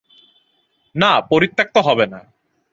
না, 0.95 1.11
পরিত্যাক্ত 1.29 1.75
হবে 1.87 2.05
না! 2.05 2.19